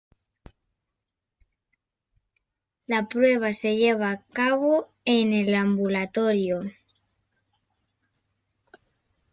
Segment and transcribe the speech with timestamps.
[2.87, 6.63] La prueba se lleva a cabo en el ambulatorio.